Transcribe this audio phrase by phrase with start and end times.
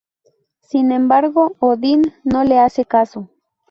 [0.63, 3.29] Sin embargo Odín no le hace caso.